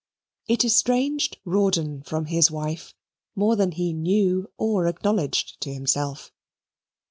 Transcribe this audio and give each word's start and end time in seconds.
It 0.47 0.65
estranged 0.65 1.37
Rawdon 1.45 2.01
from 2.01 2.25
his 2.25 2.49
wife 2.49 2.95
more 3.35 3.55
than 3.55 3.71
he 3.73 3.93
knew 3.93 4.51
or 4.57 4.87
acknowledged 4.87 5.61
to 5.61 5.71
himself. 5.71 6.31